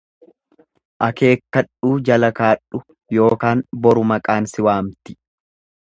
[1.07, 2.83] Akeekkadhuu jala kaadhu
[3.29, 5.21] ykn boru maqaan si waamti.